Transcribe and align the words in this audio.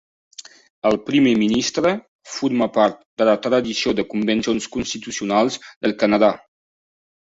El 0.89 0.95
primer 1.09 1.33
ministre 1.41 1.91
forma 2.37 2.69
part 2.79 2.99
de 3.23 3.29
la 3.31 3.37
tradició 3.47 3.97
de 4.01 4.09
convencions 4.17 4.73
constitucionals 4.81 5.63
del 5.71 5.99
Canadà. 6.05 6.37